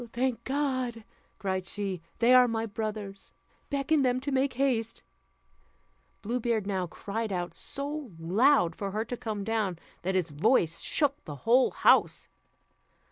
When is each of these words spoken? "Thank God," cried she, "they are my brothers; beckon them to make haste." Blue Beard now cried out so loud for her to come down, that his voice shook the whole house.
"Thank 0.13 0.43
God," 0.45 1.03
cried 1.37 1.67
she, 1.67 2.01
"they 2.17 2.33
are 2.33 2.47
my 2.47 2.65
brothers; 2.65 3.33
beckon 3.69 4.01
them 4.01 4.19
to 4.21 4.31
make 4.31 4.53
haste." 4.53 5.03
Blue 6.23 6.39
Beard 6.39 6.65
now 6.65 6.87
cried 6.87 7.31
out 7.31 7.53
so 7.53 8.09
loud 8.17 8.75
for 8.75 8.89
her 8.89 9.05
to 9.05 9.15
come 9.15 9.43
down, 9.43 9.77
that 10.01 10.15
his 10.15 10.31
voice 10.31 10.79
shook 10.79 11.23
the 11.25 11.35
whole 11.45 11.69
house. 11.69 12.29